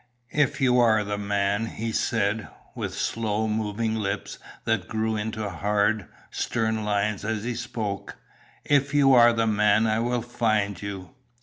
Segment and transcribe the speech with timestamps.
[0.33, 6.07] "If you are the man," he said, with slow moving lips that grew into hard,
[6.31, 8.17] stern lines as he spoke
[8.65, 11.11] "If you are the man I will find you!